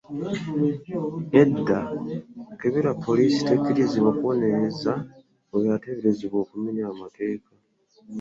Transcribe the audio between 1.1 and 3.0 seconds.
Nedda kebeere